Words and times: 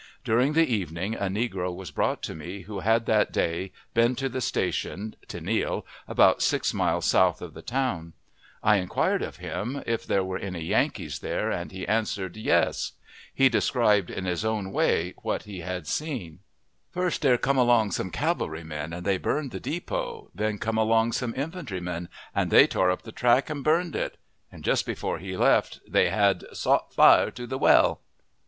During 0.23 0.53
the 0.53 0.65
evening 0.65 1.13
a 1.13 1.25
negro 1.27 1.71
was 1.71 1.91
brought 1.91 2.23
to 2.23 2.33
me, 2.33 2.61
who 2.61 2.79
had 2.79 3.05
that 3.05 3.31
day 3.31 3.71
been 3.93 4.15
to 4.15 4.29
the 4.29 4.41
station 4.41 5.15
(Tenille), 5.27 5.85
about 6.07 6.41
six 6.41 6.73
miles 6.73 7.05
south 7.05 7.39
of 7.39 7.53
the 7.53 7.61
town. 7.61 8.13
I 8.63 8.77
inquired 8.77 9.21
of 9.21 9.35
him 9.37 9.83
if 9.85 10.07
there 10.07 10.23
were 10.23 10.39
any 10.39 10.61
Yankees 10.61 11.19
there, 11.19 11.51
and 11.51 11.71
he 11.71 11.87
answered, 11.87 12.35
"Yes." 12.35 12.93
He 13.31 13.47
described 13.47 14.09
in 14.09 14.25
his 14.25 14.43
own 14.43 14.71
way 14.71 15.13
what 15.21 15.43
he 15.43 15.59
had 15.59 15.85
seen. 15.85 16.39
"First, 16.89 17.21
there 17.21 17.37
come 17.37 17.59
along 17.59 17.91
some 17.91 18.09
cavalry 18.09 18.63
men, 18.63 18.93
and 18.93 19.05
they 19.05 19.19
burned 19.19 19.51
the 19.51 19.59
depot; 19.59 20.31
then 20.33 20.57
come 20.57 20.79
along 20.79 21.11
some 21.11 21.35
infantry 21.37 21.79
men, 21.79 22.09
and 22.33 22.49
they 22.49 22.65
tore 22.65 22.89
up 22.89 23.03
the 23.03 23.11
track, 23.11 23.51
and 23.51 23.63
burned 23.63 23.95
it;" 23.95 24.17
and 24.51 24.63
just 24.63 24.87
before 24.87 25.19
he 25.19 25.37
left 25.37 25.79
they 25.87 26.09
had 26.09 26.43
"sot 26.53 26.91
fire 26.91 27.29
to 27.29 27.45
the 27.45 27.59
well." 27.59 28.01